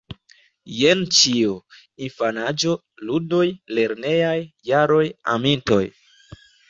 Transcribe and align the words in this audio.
Jen 0.75 1.03
ĉio: 1.17 1.51
infanaĝo, 2.07 2.73
ludoj, 3.09 3.45
lernejaj 3.81 4.35
jaroj, 4.71 5.05
amintoj. 5.37 5.83